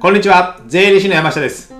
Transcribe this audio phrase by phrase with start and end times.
[0.00, 0.58] こんにちは。
[0.66, 1.74] 税理士の山下です。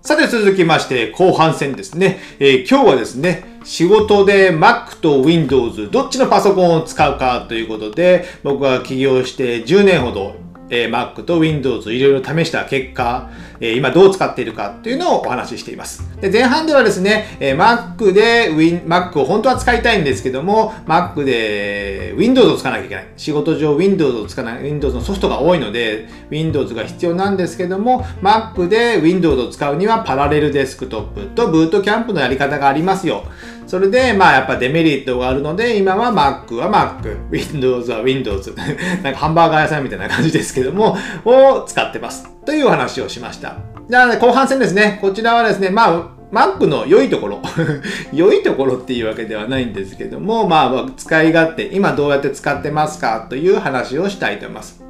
[0.00, 2.18] さて続きまして、後半戦ですね。
[2.38, 10.36] えー今日はですね、仕事で Mac と Windows どっちのパソコンを使うかということで、僕は起業して10年ほど、
[10.70, 13.28] えー Mac と Windows いろいろ試した結果、
[13.60, 16.02] えー今どう使っているかっていうのをお話ししています。
[16.20, 23.06] で前半ではですね、えー Mac で Win Mac を本当は使いたいんですけども、Mac で Windows を使わなきゃいけない。
[23.16, 33.24] 仕事上 Windows を使わない、Windows のソフトが多いので、Windows が必要なんですけども、Mac で Windows を使うにはパラレルデスクトップとブートキャンプのやり方がありますよ。
[33.70, 38.52] それで、まあやっぱデメリットがあるので、今は Mac は Mac、Windows は Windows、
[39.04, 42.28] なんかハンバーガー屋さんみたいな感じですけども、を使ってます。
[42.44, 43.58] という話をしました。
[43.88, 44.98] じゃあ、後半戦ですね。
[45.00, 46.02] こちらはですね、まあ、
[46.32, 47.40] Mac の良いところ
[48.12, 53.24] 良いところっていうわけではないんですけども、まあ、使い勝手、今どうやって使ってますか？
[53.30, 54.89] という話をしたいと思います。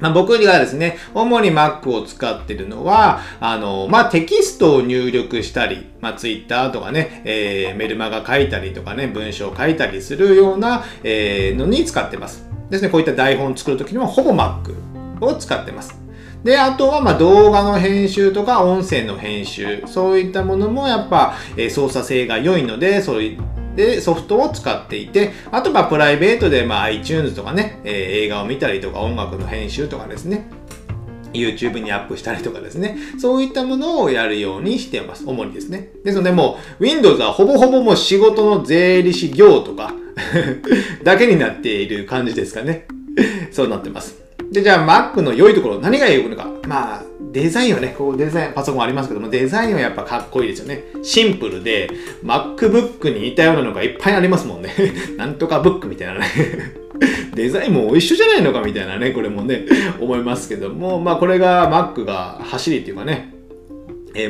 [0.00, 12.48] まあ、僕がですね、主に Mac を使ってるのは、あの、まあ、テキストを入力したり、まあ、Twitter とかね、えーメルマガ書いたりとかね、文章を書いたりするような、えーのに使ってます。
[12.70, 14.74] ですね、こういった台本を作るときにはほぼ Mac
[15.20, 16.00] を使ってます。
[16.44, 23.38] で、あとはま動画の編集とか音声の編集、そういったものもやっぱ、え操作性が良いので、そうい
[23.76, 30.46] でソフトを使っていて、あとまプライベートでまあ iTunes とかね、えー映画を見たりとか音楽の編集とかですね、
[31.32, 35.24] YouTube にアップしたりとかですね、そういったものをやるようにしてます。
[35.26, 35.90] 主にですね。
[36.04, 39.94] ですのでもう Windows はほぼほぼもう仕事の税理士業とか
[41.04, 42.86] だけになっている感じですかね。
[43.50, 44.20] そうなってます。
[44.50, 46.48] で、じゃあ Mac の良いところ、何が良いのか。
[46.66, 47.02] まあ、
[47.32, 50.84] デザインはね、こうデザイン、パソコンありますけども、デザインはやっぱかっこいいですよね。
[51.02, 51.88] シンプルで、
[52.24, 54.70] MacBook に似たようなのがいっぱいありますもんね。
[55.16, 56.26] なんとかブックみたいなね。
[57.34, 59.64] デザインも一緒じゃないのかみたいなね、これもね、
[60.00, 63.32] 思いますけども、まあこれが Mac が走りっていうかね、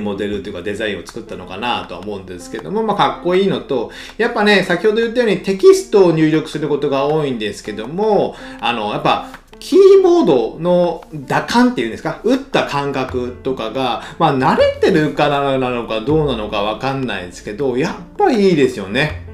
[0.01, 12.21] モデルというかデザインを作ったのかなとは思うんですけども、まあ、かっこいいのと、やっぱね、先ほど言ったようにテキストを入力することが多いんですけども、あの、やっぱ、キーボードの打感っていうんですか？
[12.25, 19.27] 打った感覚とかが、まあ、慣れてるからなのかどうなのかわかんないですけど、やっぱりいいですよね。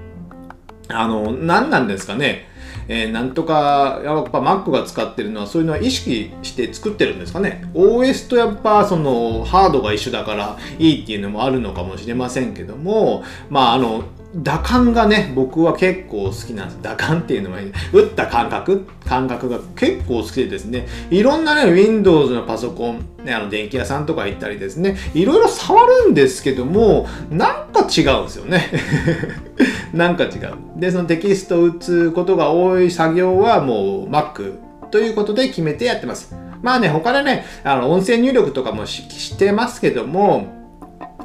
[0.88, 2.48] あの、何なんですかね？
[2.88, 14.04] えーなんとか、やっぱ Mac が使ってるのはそういうのは意識して作ってるんですかね？OS とやっぱそのハードが一緒だからいいっていうのもあるのかもしれませんけども、まああの、
[14.36, 16.82] 打感がね、僕は結構好きなんです。
[16.82, 17.58] 打感っていうのは、
[17.92, 18.86] 打った感覚？
[19.06, 28.70] 感覚が結構好きでですね、いろんなね、Windows のパソコン、ね、あの、電気屋さんとか行ったりですね、いろいろ触るんですけども、なんか違うんですよね。
[29.94, 30.30] なんか違う。
[30.76, 34.54] で、そのテキストを打つことが多い作業はもう Mac
[34.90, 36.34] ということで決めてやってます。
[36.62, 40.55] まあね、他でね、あの音声入力とかもししてますけども、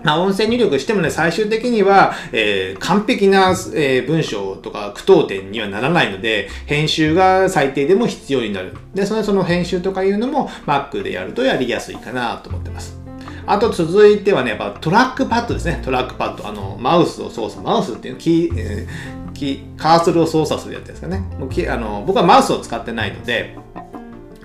[0.03, 8.73] まあ、音声入力してもね、最終的には、えー完璧な、えー文章とか句読点にはならないので、編集が最低でも必要になる。
[8.94, 13.00] で、そのその編集とかいうのも Mac でやるとやりやすいかなと思ってます。
[13.45, 15.81] あと続いてはね、やっぱトラックパッドですね。
[15.84, 16.47] トラックパッド。
[16.47, 17.62] あの、マウスを操作。
[17.63, 21.19] マウスっていうキー、えーキーカーソルを操作するやつですかね。
[21.39, 23.57] もうあの僕はマウスを使ってないので、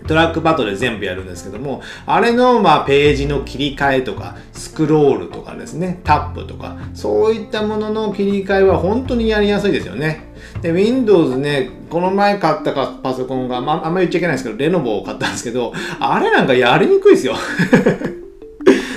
[0.07, 10.25] トラックパッドで全部やるんですけども、あれのまあページの切り替えとか、スクロールとかですね、タップとか、そういったものの切り替えは本当にやりやすいですよね。
[10.63, 17.35] で、Windows ね、この前買ったかパソコンが、まあ、あんまり言っちゃいけないですけど、レノボを買ったんですけど、あれなんかやりにくいですよ。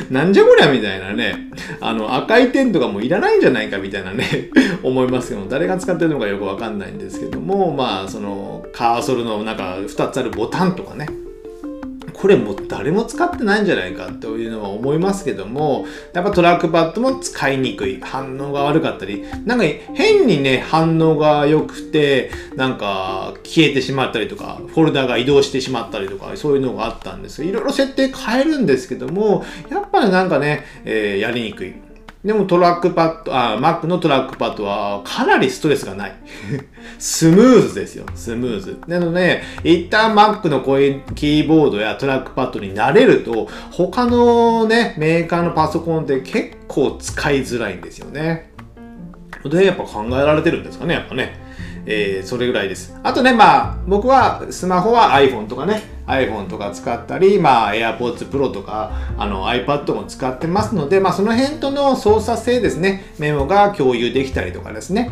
[0.09, 1.49] なんじゃこりゃみたいなね、
[1.81, 4.49] あの赤い点とかもいらないんじゃないかみたいなね、
[4.81, 11.07] 思いますけども、誰が使ってるのかよくわかんないんですけども、まあ、そのカーソルのなんか2つあるボタンとかね、
[12.19, 18.01] これもう誰も使ってないんじゃないかというのは思いますけども、やっぱトラックパッドも使いにくい。
[18.01, 19.63] 反応が悪かったり、なんか
[19.93, 31.88] 変にね、反応が良くて、なんか消えてしまったりとか、フォルダが移動してしまったりとか、そういうのがあったんですいろいろ設定変えるんですけども、やっぱりなんかね、えーやりにくい。
[32.23, 36.15] でもトラックパッド、あ、Mac のトラックパッドはかなりストレスがない。
[36.99, 38.77] スムーズですよ、スムーズ。
[38.87, 48.51] なので、一旦マックのこういうキーボードやトラックパッドに慣れると、他のね、メーカーのパソコンって結構使いづらいんですよね。
[49.45, 51.48] で、やっぱ考えられてるんですかね、やっぱね。
[51.85, 52.95] えーそれぐらいです。
[53.03, 65.11] あとね、まあ、僕はスマホは iPhone とかね、iPhone とか使ったり、まあ、AirPods Pro とか、あの iPad も使ってますので、まあ、その辺との操作性ですね、メモが共有できたりとかですね。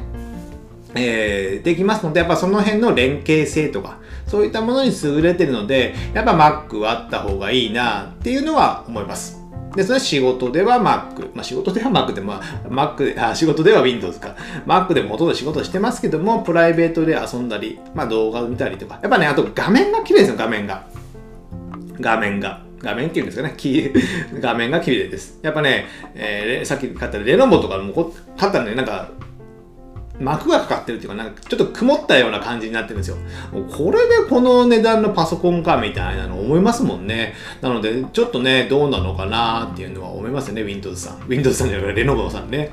[0.95, 9.46] えー、できますので、やっぱその辺の連携性とか、そういったものに優れてるので、やっぱ Mac はあった方がいいなっていうのは思います。
[9.77, 11.35] で、それは仕事では Mac。
[11.35, 14.35] まあ仕事では Mac で、まあ Mac で、あ、仕事では Windows か。
[14.65, 19.00] Mac でもほとんど仕事してますけども、プライベートで遊んだり、まあ動画を見たりとか。
[19.03, 20.88] やっぱね、あと画面が綺麗ですよ、画面が。
[22.00, 22.65] 画面が。
[22.81, 23.56] 画面っていうんですかね。
[24.39, 25.39] 画面が綺麗です。
[25.44, 25.85] やっぱね、
[26.15, 29.12] えー、さっき買ったレノボとかも買ったらね、なんか
[30.19, 33.17] 膜がかかってるっていうか、なんかちょっと曇ったような感じになってるんですよ。
[33.71, 37.35] これでこの値段のパソコンかみたいなの思いますもんね。
[37.61, 41.27] なので、ちょっとね、どうなのかなっていうのは思いますよね、Windows さん。
[41.27, 42.71] Windows さんじゃなくて、レノボさんね。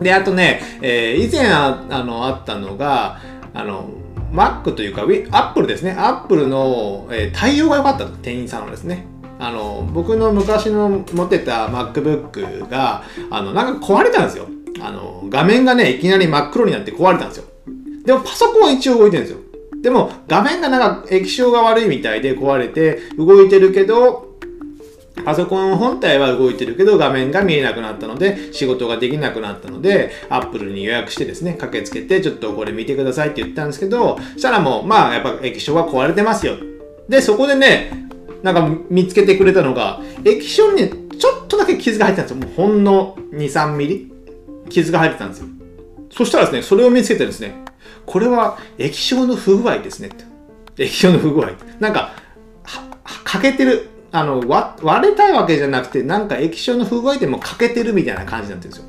[0.00, 3.20] で、あとね、えー、以前ああのあったのが、
[3.52, 3.90] あの、
[4.32, 5.96] Mac というか、Apple ですね。
[5.98, 9.06] Apple の、えー、対応が良かった店員さんのですね。
[9.40, 14.48] あの、僕の昔の持ってた MacBook が、あの、なんか壊れたんですよ。
[14.80, 17.44] あの、画面がね、いきなり真っ黒になって壊れたんですよ。
[18.04, 19.38] でもパソコンは一応動いてるんですよ。
[19.82, 24.28] でも画面がなんか液晶が悪いみたいで壊れて動いてるけど、
[25.24, 36.56] パソコン本体は動いてるけど画面が見えなくなったので仕事ができなくなったので Apple に予約してですね駆けつけてちょっとこれ見てくださいって言ったんですけどしたらもうまあやっぱ液晶が壊れてますよ
[37.08, 38.08] でそこでね
[38.42, 40.88] なんか見つけてくれたのが液晶に、
[41.18, 44.12] ちょっとだけ傷が入ってたんですよもうほんの23ミリ
[44.68, 45.46] 傷が入ってたんですよ。
[46.10, 47.54] そしたらですね、それを見つけてですね、
[48.06, 50.24] これは液晶の不具合ですねって。
[50.84, 51.50] 液晶の不具合。
[51.80, 52.12] なんか、
[53.24, 53.90] 欠けてる。
[54.10, 58.84] あの割れたいわけじゃなくて、なんか液晶の不具合でも欠けてるみたいな感じになってるんですよ。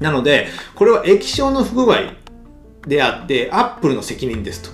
[0.00, 2.14] なので、これは液晶の不具合
[2.86, 4.70] であって、アップルの責任ですと。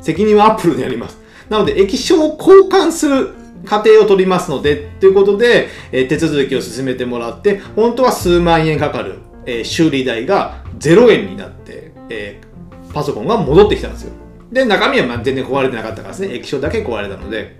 [0.00, 1.18] 責任はアップルでやります。
[1.50, 3.34] なので、液晶を交換する
[3.66, 14.12] 過程を取りますので、ということで、えー、手続きを進めてもらって、本当は数万円かかる、えー、修理代が0円になって、えー、パソコンが戻ってきたんですよ。
[14.50, 17.56] で、中身はま全然壊れてなかったからですね、液晶だけ壊れたので、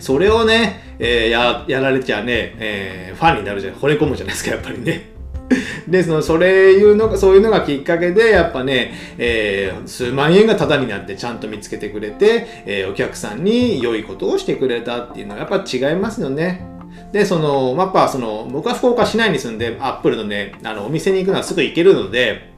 [0.00, 5.13] それをね、えー、ややられちゃね、えー、ファンになるじゃん、惚れ込むじゃないですか、やっぱりね。
[5.88, 16.66] で、その、それいうのが、そういうのがきっかけで、やっぱね、えー、数万円がタダになってちゃんと見つけてくれて、えー、お客さんに良いことをしてくれたっていうのはやっぱ違いますよね。
[17.12, 22.52] で、その、やっぱその、僕は福岡市内に住んで、アップルのね、あの、お店に行くのはすぐ行けるので、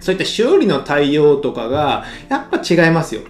[0.00, 3.22] そういった修理の対応とかが、やっぱ違いますよ。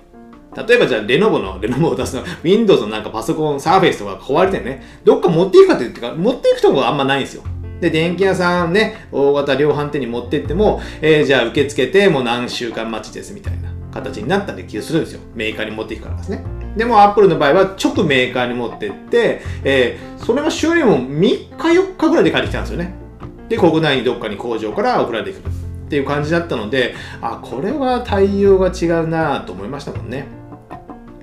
[0.67, 7.43] 例えばじゃあ、レノボの、レノボを出すの、Windows のなんかパソコン、サーフェイスとか壊れてね、どっか持っていくかっていうか、持っていくとこがあんまないんですよ。
[7.81, 15.21] で、電気屋さんね、大型量販店に持ってっても、えー、じゃあ受け付けてもう何週間待ちですみたいな形になったり気がするんですよ。
[15.35, 16.43] メーカーに持っていくからですね。
[16.77, 22.95] でも、アップルの場合は直メーカーに持ってって、えー、それの修理も3日4日ぐらいで帰ってきたんですよね。
[23.49, 25.53] で、国内にどっかに工場から送られてくる
[25.87, 30.27] っていう感じだったので、あ、これは対応が違うなと思いましたもんね。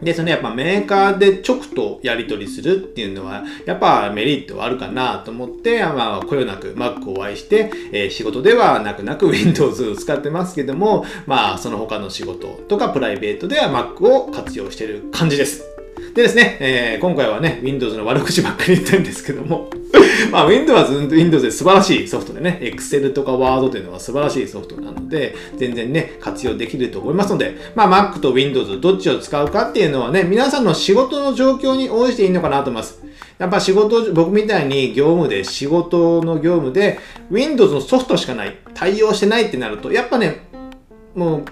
[0.03, 15.72] で、そのやっぱメーカーで直とやり取りするっていうのは、やっぱメリットはあるかなと思って、まあ、こよなく Mac をお会いして、えー、仕事ではなくなく Windows を使ってますけども、まあ、その他の仕事とかプライベートでは Mac を活用してる感じです。
[16.13, 19.69] でですね、えー、今回はね、Windows の悪口ばっかり言ってるんですけども
[20.31, 33.03] まあ、Windows は Windows で素晴らしいソフトでね、Excel とか Word というのは素晴らしいソフトなので、全然ね、活用できると思いますので、まあ、Mac と Windows どっちを使うかっていうのはね、皆さんの仕事の状況に応じていいのかなと思います。
[33.37, 36.99] やっぱ仕事、僕みたいに業務で、仕事の業務で、
[37.31, 40.47] Windows のソフトしかない、対応してないってなると、やっぱね、
[41.15, 41.43] もう、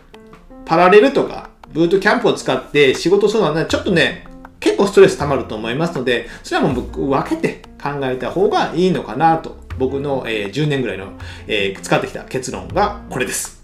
[0.65, 4.30] パラレルとか、ブートキャンプを使って仕事するのはね、ちょっとね、
[4.61, 11.07] 結構ストレス溜まると思いますので、それはもう僕分けて考えた方がいいのかなと、僕の、え、10年ぐらいの、
[11.47, 13.61] え、使ってきた結論がこれです。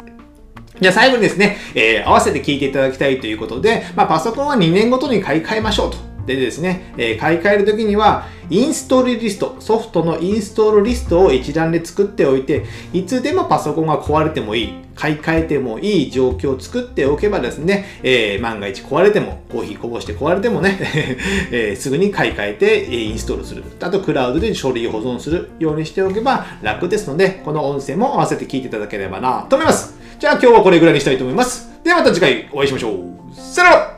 [0.79, 5.97] じゃあ最後にですね、えー、合わせて聞いていただきたいということで、まあ、パソコンは2年ごとに買い替えましょうと。
[6.27, 20.79] でですね、えー、買い替えるときには、インストールリスト、ソフトのインストールリストを一覧で作っておいて、いつでもパソコンが壊れてもいい、買い替えてもいい状況を作っておけばですね、えー、万が一壊れても、コーヒーこぼして壊れてもね、
[21.51, 23.63] えー、すぐに買い替えてインストールする。
[23.79, 29.95] あと、クラウドで書類保存するようにしておけば楽ですので、この音声も合わせて聞いていただければなと思います。
[30.19, 31.69] じゃあ今日はこれぐらいにしたいと思います。
[31.83, 32.95] ではまた次回お会いしましょう。
[33.33, 33.96] さよなら